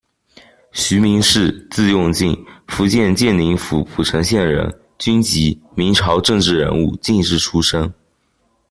[0.71, 2.35] 徐民式，字用敬，
[2.67, 7.93] 福建建宁府浦城县人，军籍，明朝政治人物、进士出身。